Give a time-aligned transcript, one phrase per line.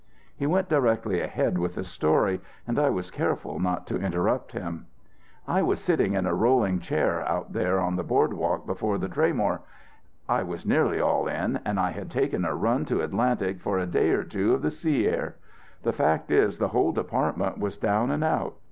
[0.35, 4.87] He went directly ahead with the story and I was careful not to interrupt him:
[5.47, 9.59] "I was sitting in a rolling chair out there on the Boardwalk before the Traymore.
[10.27, 13.85] I was nearly all in, and I had taken a run to Atlantic for a
[13.85, 15.35] day or two of the sea air.
[15.83, 18.55] The fact is the whole department was down and out.